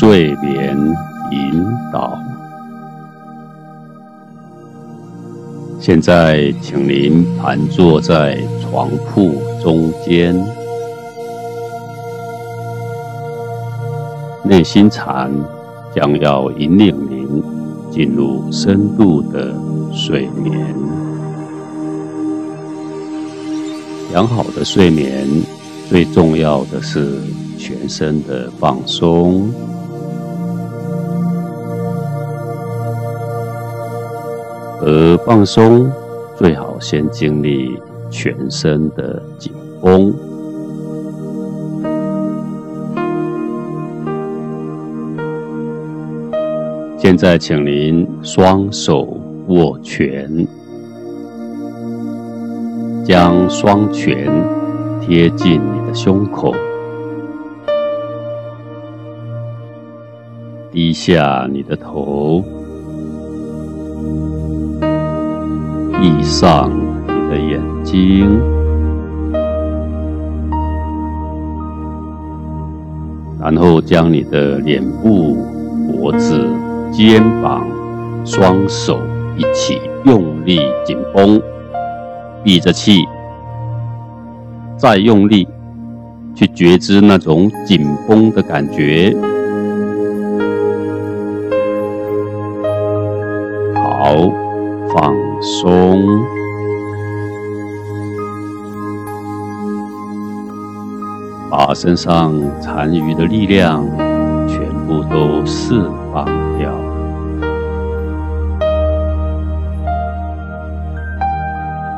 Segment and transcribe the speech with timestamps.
[0.00, 0.74] 睡眠
[1.30, 2.18] 引导。
[5.78, 10.34] 现在，请您盘坐在床铺中间，
[14.42, 15.30] 内心禅
[15.94, 17.42] 将要引领您
[17.90, 19.54] 进入深度的
[19.92, 20.74] 睡眠。
[24.14, 25.28] 良好的睡眠，
[25.90, 27.20] 最重要的是
[27.58, 29.50] 全身的放松，
[34.82, 35.90] 而放松
[36.36, 37.78] 最好先经历
[38.10, 40.12] 全身的紧绷。
[46.96, 50.46] 现在，请您双手握拳。
[53.02, 54.30] 将双拳
[55.00, 56.54] 贴近你的胸口，
[60.70, 62.44] 低下你的头，
[66.10, 66.68] 闭上
[67.06, 68.40] 你的眼睛，
[73.40, 75.36] 然后将你的脸部、
[75.86, 76.48] 脖子、
[76.90, 77.64] 肩膀、
[78.24, 78.98] 双手
[79.36, 81.40] 一起用力紧绷。
[82.42, 83.04] 闭着气，
[84.76, 85.46] 再用力
[86.34, 89.14] 去觉知那种紧绷的感觉。
[93.74, 94.32] 好，
[94.92, 96.24] 放松，
[101.50, 103.84] 把身上残余的力量
[104.48, 105.80] 全部都释
[106.12, 106.24] 放
[106.58, 106.70] 掉。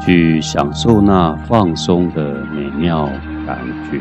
[0.04, 3.08] 去享受那放松的美妙
[3.46, 4.00] 感觉，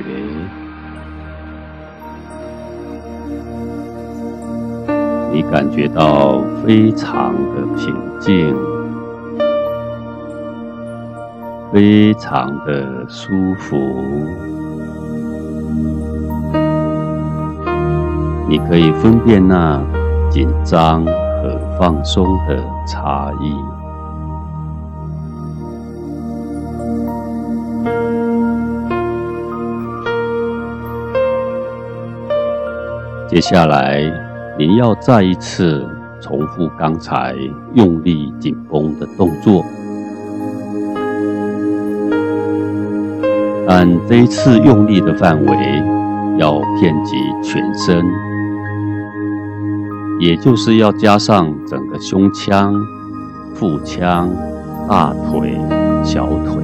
[5.32, 8.56] 你感觉到非常的平静，
[11.72, 13.78] 非常的舒服，
[18.50, 19.82] 你可以分辨那
[20.30, 23.56] 紧张和放松的差异。
[33.30, 34.04] 接下来，
[34.60, 35.88] 您要再一次
[36.20, 37.34] 重复刚才
[37.76, 39.64] 用力紧绷的动作，
[43.74, 45.56] 但这一次用力的范围
[46.38, 48.06] 要遍及全身，
[50.20, 52.76] 也就是要加上整个胸腔、
[53.56, 54.30] 腹腔、
[54.90, 55.58] 大腿、
[56.04, 56.62] 小腿，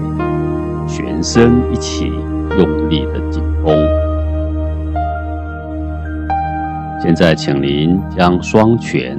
[0.86, 2.12] 全身一起
[2.60, 3.74] 用力的紧绷。
[7.02, 9.18] 现在，请您将双拳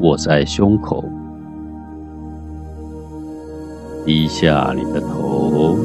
[0.00, 1.04] 握在胸口，
[4.04, 5.76] 低下你的头，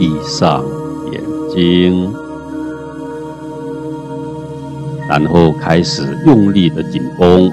[0.00, 0.64] 闭上
[1.12, 2.10] 眼睛，
[5.06, 7.52] 然后开始用力的紧绷，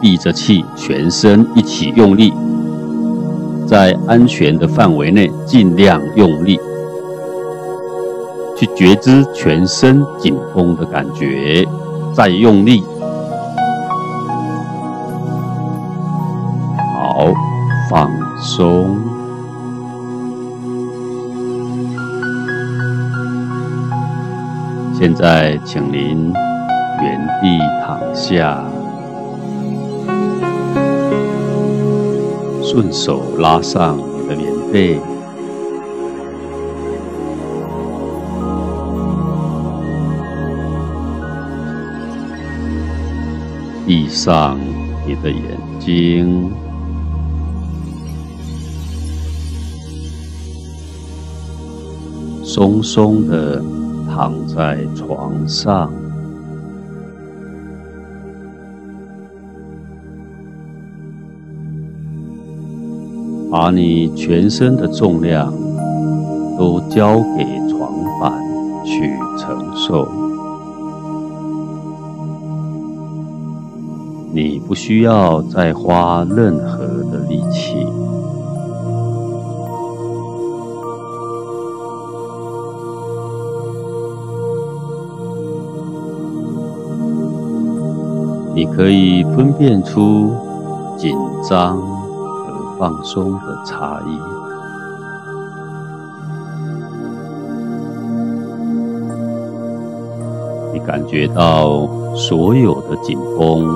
[0.00, 2.32] 闭着气，全身一起用力，
[3.66, 6.60] 在安全的范围内尽量用力。
[8.56, 11.66] 去觉知全身紧绷的感觉，
[12.14, 12.84] 再用力，
[16.94, 17.26] 好，
[17.90, 18.08] 放
[18.40, 18.87] 松。
[24.98, 26.32] 现在，请您
[27.00, 28.64] 原地躺下，
[32.60, 34.98] 顺手拉上你的棉被。
[43.86, 44.58] 闭上
[45.06, 45.40] 你的眼
[45.78, 46.50] 睛，
[52.42, 53.62] 松松的
[54.18, 55.92] 躺在床上，
[63.48, 65.54] 把你全身的重量
[66.58, 68.32] 都交给床板
[68.84, 70.10] 去承受。
[74.32, 77.17] 你不需要再花任何的
[88.78, 90.32] 可以分辨出
[90.96, 94.20] 紧张和放松的差异。
[100.72, 103.66] 你感觉到所有的紧绷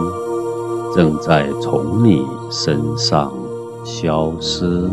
[0.94, 3.32] 正在从你身上
[3.84, 4.88] 消失。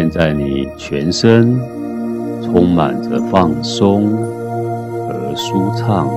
[0.00, 1.60] 现在你全身
[2.42, 6.12] 充满着放松和舒畅的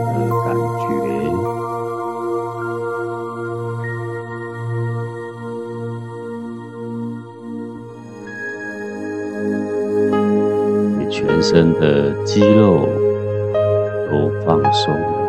[0.45, 0.85] 感觉，
[10.97, 12.87] 你全身的肌肉
[14.09, 15.22] 都放松了。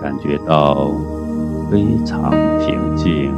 [0.00, 0.90] 感觉到
[1.70, 3.32] 非常平静，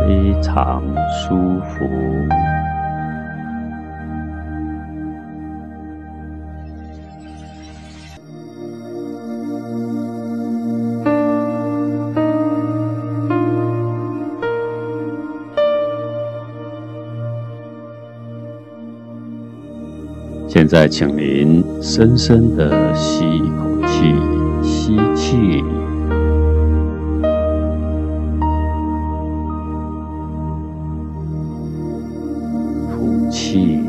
[0.00, 1.88] 非常舒服。
[20.72, 24.14] 在，请您深深的吸一口气，
[24.62, 25.62] 吸气，
[32.90, 33.80] 吐气，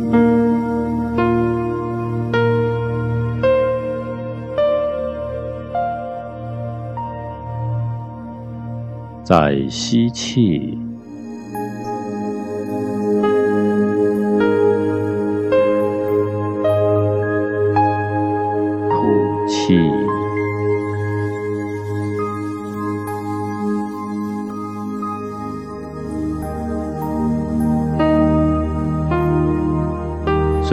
[9.24, 10.09] 再吸。
[10.09, 10.77] 气，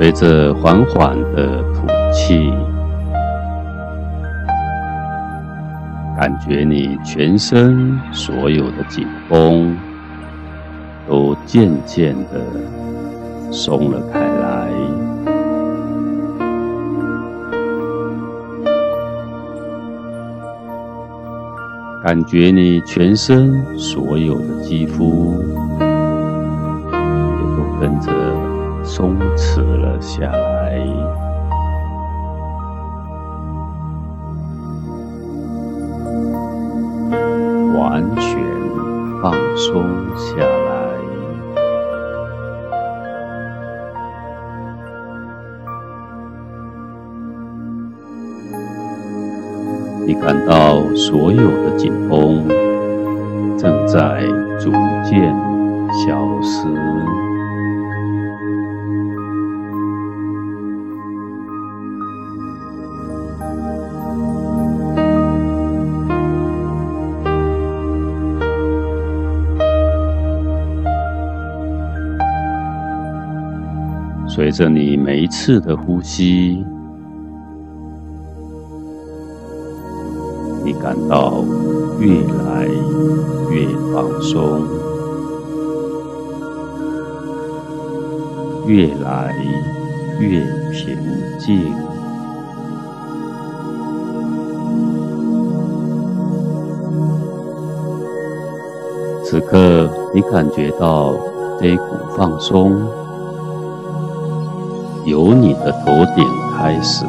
[0.01, 2.51] 随着缓缓的吐气，
[6.19, 9.77] 感觉你全身所有的紧绷
[11.07, 12.41] 都渐渐的
[13.53, 14.71] 松了开来。
[22.03, 25.45] 感觉你全身所有的肌肤
[27.39, 28.11] 也都跟着
[28.83, 30.79] 松弛了下来，
[37.79, 38.39] 完全
[39.23, 39.85] 放松
[40.17, 40.71] 下来。
[50.07, 52.49] 你感到所有的紧绷
[53.57, 54.23] 正在
[54.59, 54.73] 逐
[55.05, 55.33] 渐
[56.05, 56.67] 消失，
[74.51, 76.65] 随着你每一次的呼吸。
[80.65, 81.45] 你感到
[82.01, 82.67] 越来
[83.53, 84.63] 越放松，
[88.67, 89.33] 越来
[90.19, 90.41] 越
[90.73, 90.99] 平
[91.39, 91.73] 静。
[99.23, 101.15] 此刻，你感觉到
[101.61, 101.85] 这一股
[102.17, 102.83] 放松，
[105.11, 106.25] 由你的头顶
[106.57, 107.05] 开始。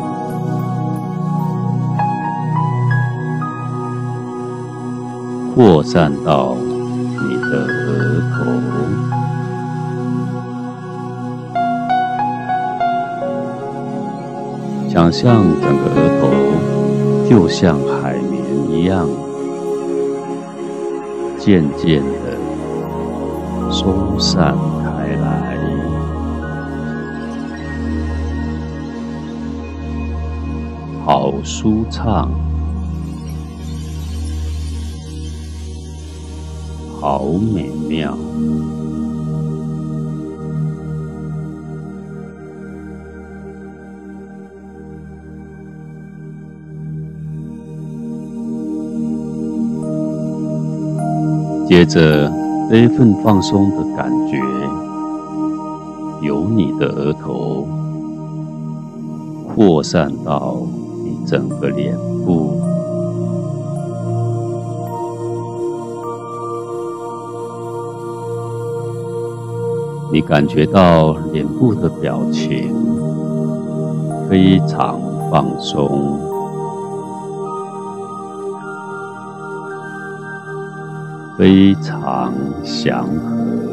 [5.54, 8.36] 扩散到你的额头，
[14.90, 16.24] 想象整个额头
[17.30, 18.42] 就像海绵
[18.72, 19.08] 一样，
[21.38, 22.40] 渐渐的
[23.70, 24.56] 松散
[31.44, 32.30] 舒畅。
[37.00, 38.16] 好美妙！
[51.68, 52.32] 接着，
[52.70, 54.38] 这一份放松的感觉，
[56.22, 57.66] 由你的额头
[59.56, 60.58] 扩散到
[61.32, 62.60] 整个脸部。
[70.12, 72.76] 你感觉到脸部的表情
[74.30, 75.00] 非常
[75.32, 76.20] 放松，
[81.38, 83.71] 非常祥和。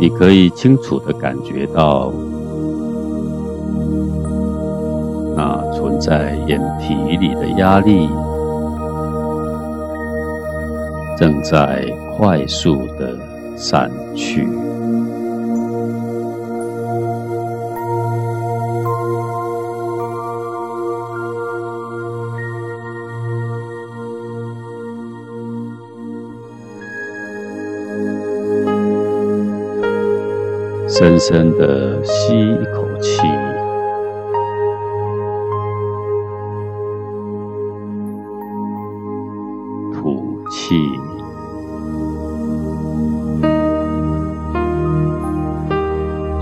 [0.00, 2.10] 你可以清楚的感觉到，
[5.36, 8.08] 那存在眼皮里的压力，
[11.18, 11.84] 正在
[12.16, 13.14] 快速的
[13.58, 14.48] 散去。
[31.00, 33.22] 深深的吸一口气，
[39.94, 40.76] 吐气，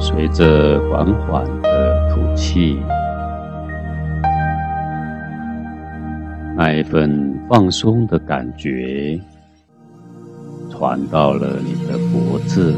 [0.00, 2.80] 随着缓缓的吐气，
[6.56, 9.20] 那一份放松的感觉
[10.68, 12.74] 传到了你的脖子。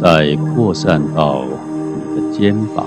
[0.00, 2.86] 再扩散到你的肩膀，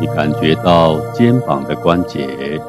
[0.00, 2.60] 你感觉到肩膀的关节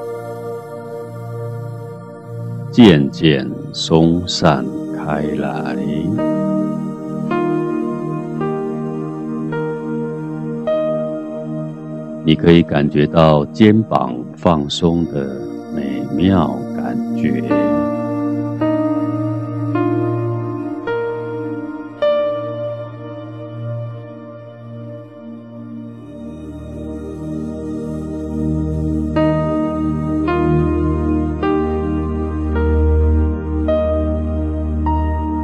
[2.71, 4.65] 渐渐松散
[4.98, 5.77] 开来。
[12.24, 15.39] 你可以感觉到肩膀放松的
[15.71, 17.43] 美妙感觉，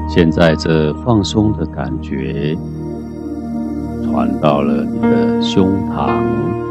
[0.10, 2.58] 现在这放松的感觉
[4.04, 6.67] 传到了你的胸膛。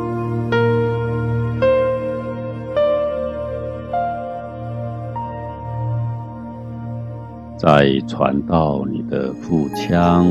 [7.66, 10.24] 再传到你的腹腔，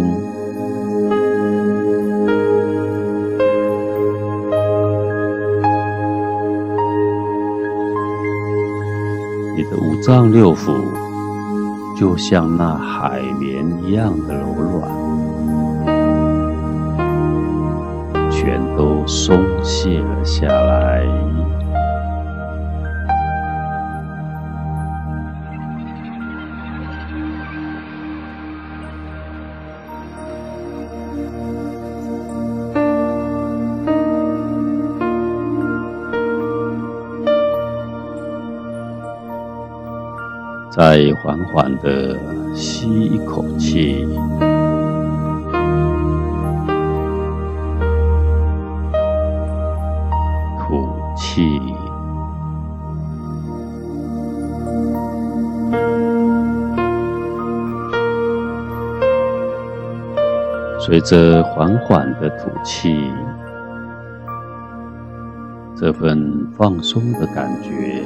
[9.53, 10.71] 你的五脏六腑
[11.99, 14.89] 就像那海绵一样的柔软，
[18.31, 21.05] 全都松懈了下来。
[40.75, 42.19] 再缓缓的
[42.53, 44.05] 吸一口气，
[50.59, 51.61] 吐气，
[60.77, 63.09] 随着缓缓的吐气，
[65.73, 68.03] 这份放松的感觉。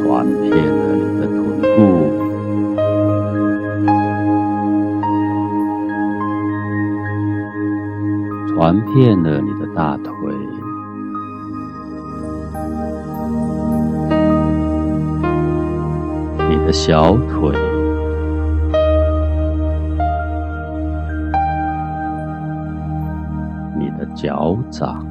[0.00, 0.97] 传遍了
[8.68, 10.12] 传遍了你的大腿，
[16.50, 17.56] 你的小腿，
[23.78, 25.07] 你的脚掌。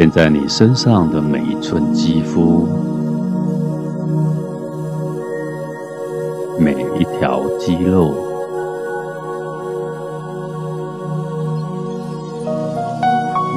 [0.00, 2.66] 现在你身上的每一寸肌肤，
[6.58, 8.14] 每一条肌肉，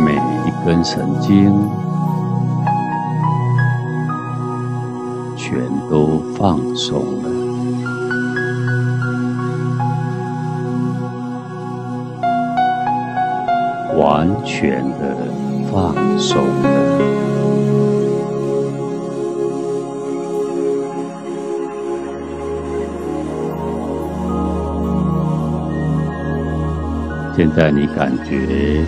[0.03, 1.49] 每一根神经，
[5.37, 7.29] 全都放松了，
[13.97, 15.42] 完全的。
[15.73, 16.69] 放松的，
[27.35, 28.85] 现在你感觉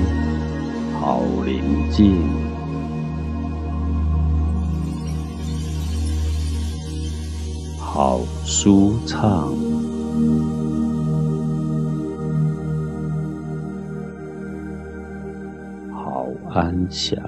[1.01, 2.21] 好宁静。
[7.79, 9.64] 好舒畅。
[16.55, 17.21] 安详。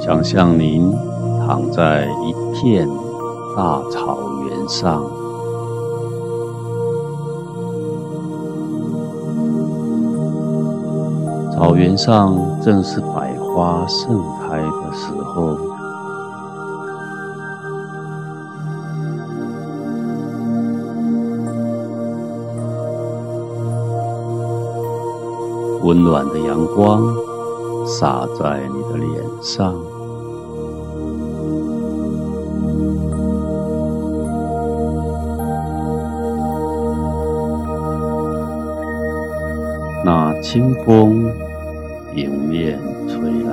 [0.00, 0.90] 想象您
[1.46, 2.88] 躺在一片
[3.54, 4.18] 大草
[4.48, 5.04] 原上，
[11.62, 15.56] 草原上正是百花盛开的时候，
[25.84, 27.00] 温暖的阳光
[27.86, 29.72] 洒在你的脸上。
[40.04, 41.24] 那清风
[42.14, 42.78] 迎面
[43.08, 43.52] 吹来，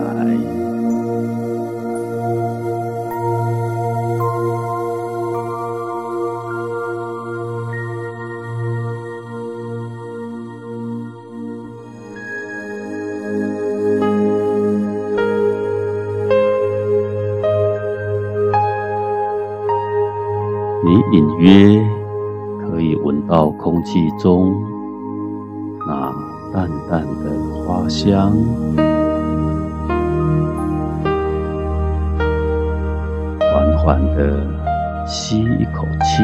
[20.83, 21.81] 你隐约
[22.61, 24.58] 可以闻到空气中
[27.89, 28.31] 香，
[33.39, 34.45] 缓缓的
[35.07, 36.23] 吸一口气，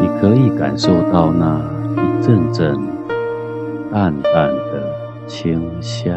[0.00, 1.60] 你可以感受到那
[1.96, 2.78] 一阵阵
[3.90, 6.14] 淡淡的清香。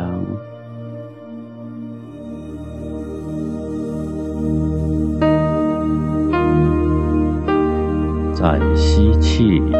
[8.99, 9.78] 吸气，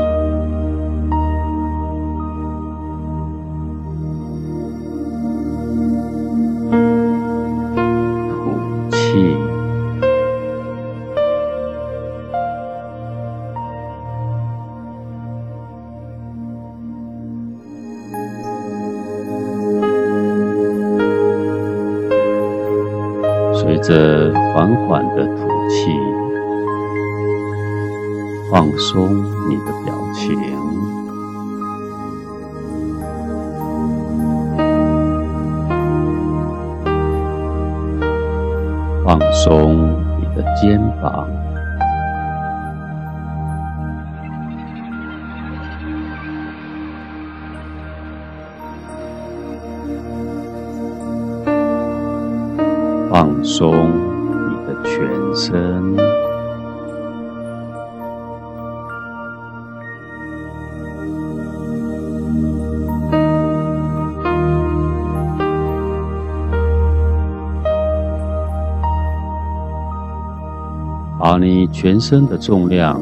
[71.32, 73.00] 把你全身的重量，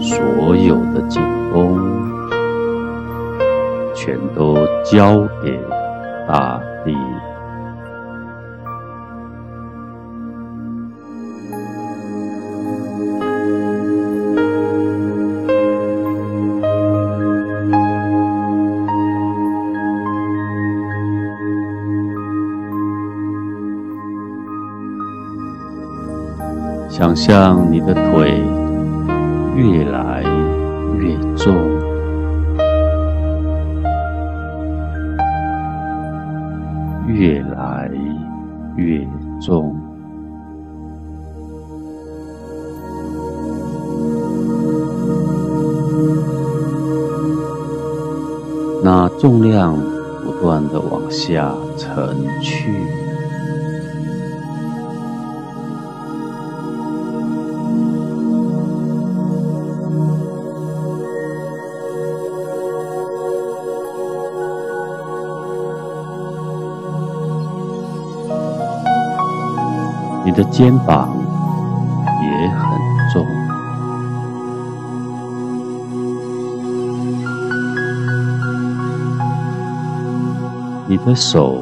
[0.00, 1.20] 所有的紧
[1.52, 1.78] 绷，
[3.94, 5.60] 全都交给
[6.26, 6.58] 大
[27.16, 28.44] 象你的腿
[29.56, 30.22] 越来
[30.98, 31.54] 越重，
[37.06, 37.90] 越来
[38.76, 39.00] 越
[39.40, 39.74] 重，
[48.84, 49.74] 那重量
[50.22, 53.05] 不断的往下沉去。
[70.36, 71.16] 你的肩膀
[72.20, 72.78] 也很
[73.10, 73.26] 重。
[80.86, 81.58] 你的手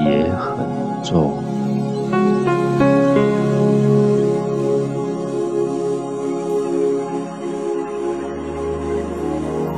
[0.00, 0.66] 也很
[1.02, 1.34] 重。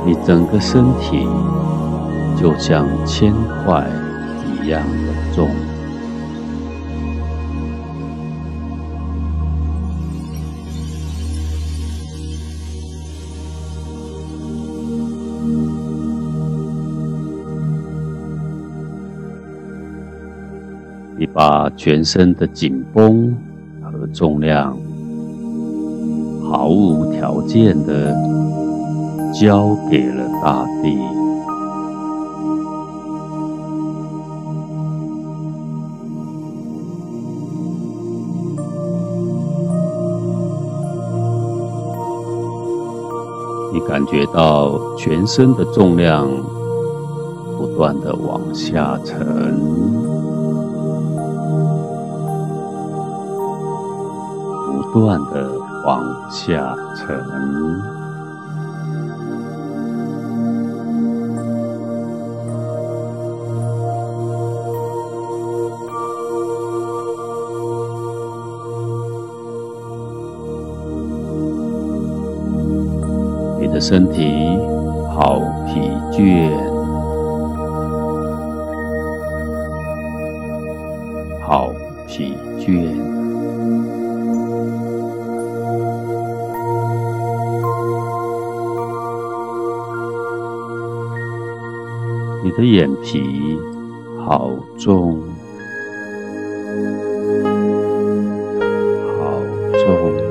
[0.05, 1.27] 你整个身体
[2.37, 3.33] 就像铅
[3.65, 3.85] 块
[4.63, 5.74] 一样的重。
[21.35, 23.35] 把全身的紧绷
[23.83, 24.71] 和重量
[26.49, 28.15] 毫无条件的
[29.33, 30.95] 交给了大地。
[43.73, 46.29] 你感觉到全身的重量
[47.57, 49.94] 不断的往下沉。
[54.95, 55.51] 断的
[55.83, 57.21] 往下沉，
[73.59, 74.57] 你的身体
[75.13, 76.49] 好疲倦，
[81.41, 81.67] 好
[82.07, 83.14] 疲倦。
[92.57, 93.59] 的眼皮
[94.25, 95.21] 好重，
[99.17, 99.41] 好
[99.73, 100.25] 重。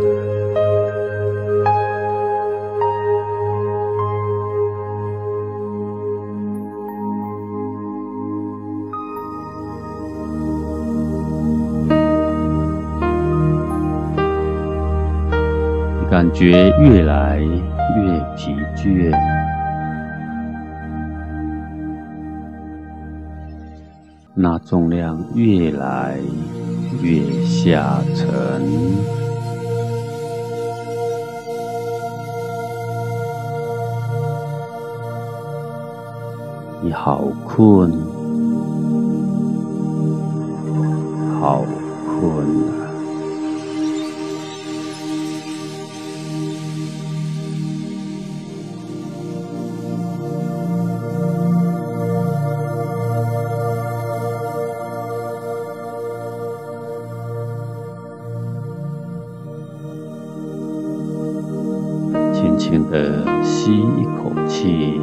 [16.11, 17.34] 感觉越来
[24.45, 26.19] 那重量越来
[27.01, 28.29] 越下沉，
[36.83, 37.91] 你好困，
[62.57, 65.01] 轻轻的吸一口气，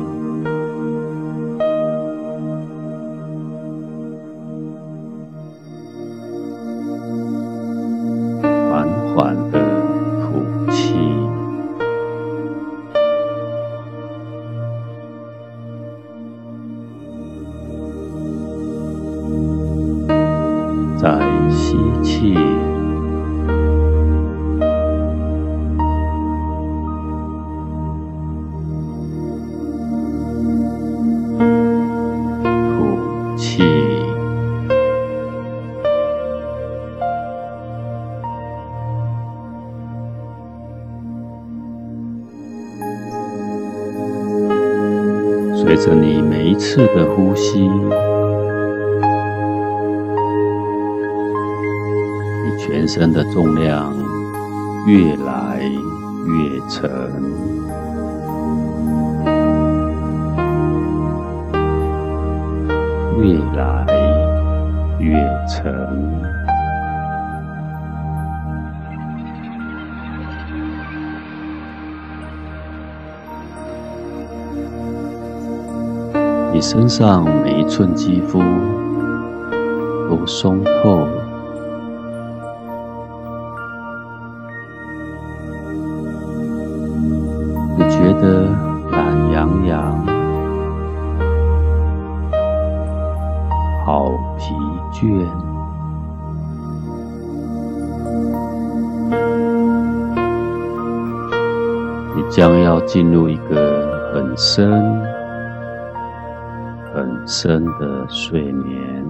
[76.72, 78.40] 身上每一寸肌肤
[80.10, 81.12] 都松透了，
[87.78, 88.46] 你觉得
[88.90, 90.06] 懒洋洋，
[93.86, 94.54] 好疲
[94.94, 95.28] 倦，
[102.16, 105.21] 你将要进入一个很深。
[107.26, 109.06] 深的睡眠，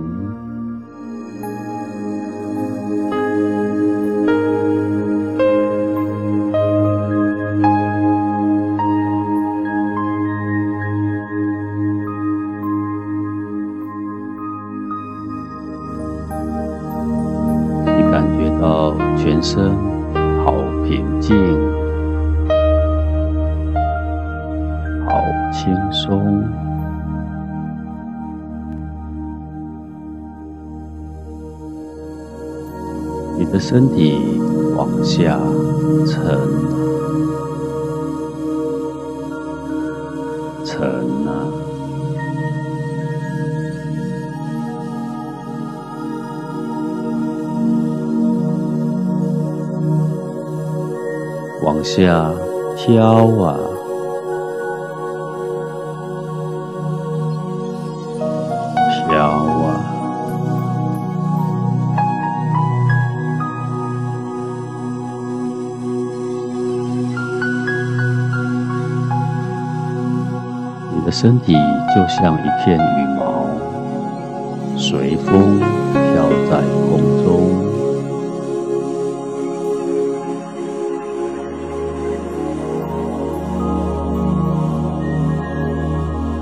[17.85, 19.90] 你感觉到全身
[33.71, 34.19] 身体
[34.75, 35.39] 往下
[36.05, 36.37] 沉，
[40.65, 40.77] 沉
[41.25, 41.47] 啊，
[51.63, 52.29] 往下
[52.75, 53.57] 飘啊，
[71.21, 73.45] 身体就像一片羽毛，
[74.75, 76.89] 随风飘在空
[77.23, 77.29] 中，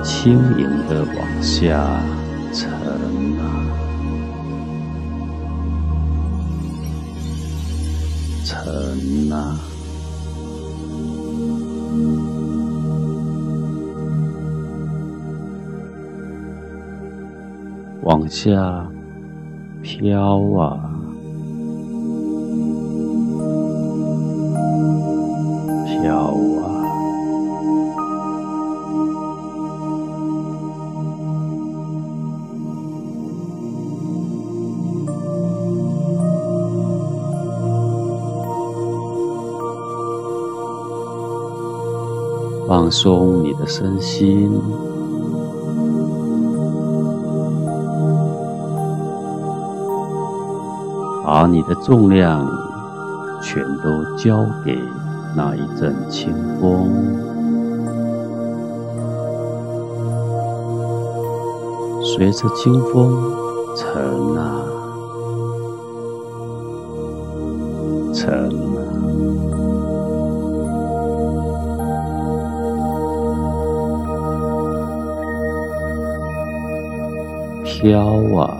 [0.01, 2.01] 轻盈的往下
[2.53, 2.71] 沉
[3.37, 3.43] 啊，
[8.45, 9.68] 沉啊。
[18.09, 18.89] 往下
[19.83, 20.79] 飘啊，
[25.85, 26.65] 飘啊，
[42.67, 44.49] 放松你的身心。
[51.39, 52.45] 把你的重量
[53.41, 54.77] 全都交给
[55.37, 56.91] 那一阵清风，
[62.03, 63.17] 随着清风
[63.73, 64.65] 沉啊
[68.13, 68.83] 沉啊，
[77.63, 77.97] 飘
[78.37, 78.58] 啊。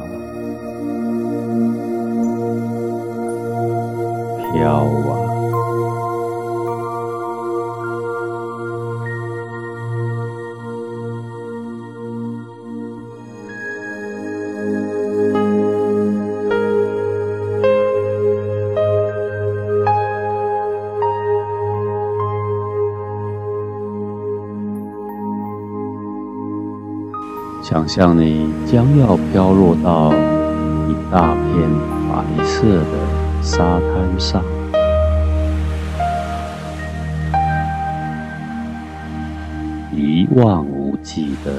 [4.60, 5.16] 飘啊，
[27.62, 30.12] 想象你将要飘落到
[30.90, 31.70] 一大片
[32.10, 33.09] 白色的。
[33.52, 34.44] 沙滩上，
[39.92, 41.54] 一望无际的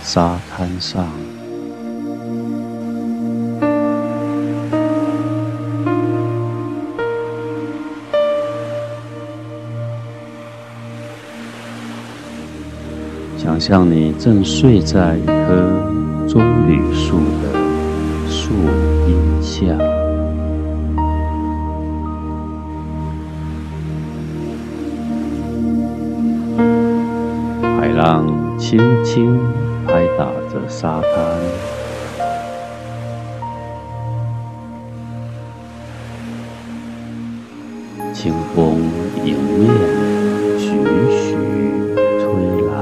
[0.00, 1.04] 沙滩上，
[13.36, 17.52] 想象你正睡在一棵棕榈树的
[18.30, 18.54] 树
[19.08, 19.91] 荫下。
[28.02, 28.26] 浪
[28.58, 29.38] 轻轻
[29.86, 31.38] 拍打着沙滩，
[38.12, 38.80] 清风
[39.24, 39.70] 迎面
[40.58, 40.66] 徐
[41.12, 41.36] 徐
[42.18, 42.24] 吹
[42.66, 42.74] 来，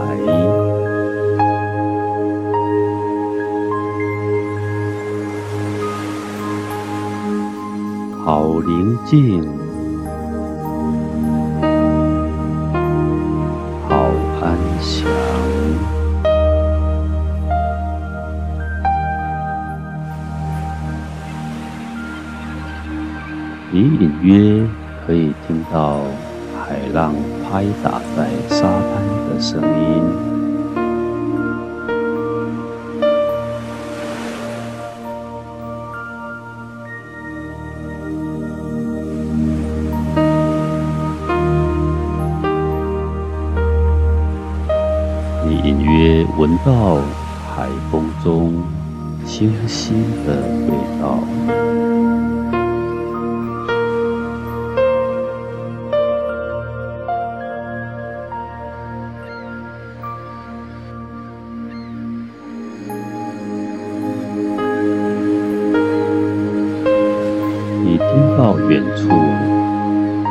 [8.24, 9.59] 好宁静。
[24.30, 24.64] 约
[25.04, 26.04] 可以听到
[26.54, 27.12] 海浪
[27.42, 27.99] 拍打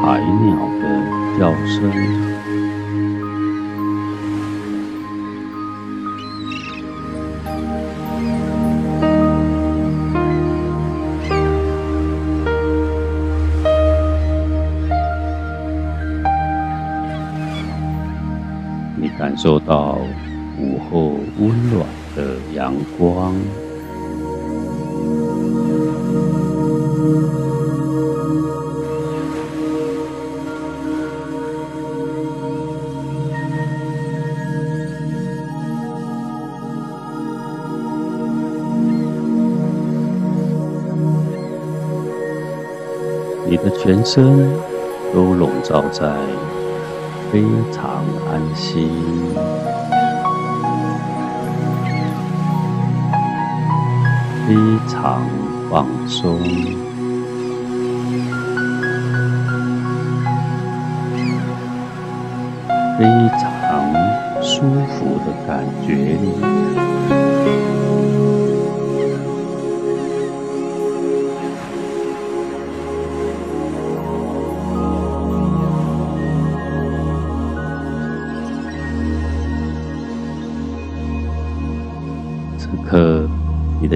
[0.02, 0.84] 海鸟的
[1.38, 1.92] 叫声，
[18.96, 19.98] 你感受到
[20.58, 21.86] 午后温暖
[22.16, 23.36] 的阳光。
[43.90, 44.24] 全身
[45.12, 46.14] 都笼罩在
[47.32, 48.88] 非常安心、
[54.48, 54.54] 非
[54.88, 55.24] 常
[55.72, 56.40] 放松、
[62.96, 63.06] 非
[63.40, 67.29] 常舒服的感觉里。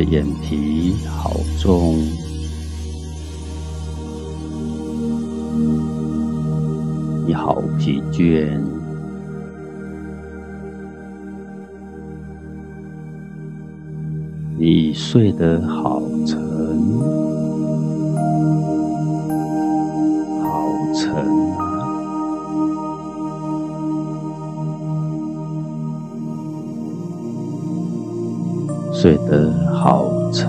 [0.03, 1.95] 眼皮好重，
[7.25, 8.59] 你好疲倦，
[14.57, 16.37] 你睡得好沉，
[20.41, 21.13] 好沉。
[21.57, 21.59] 啊！
[28.93, 29.51] 睡得
[29.83, 30.47] 好沉，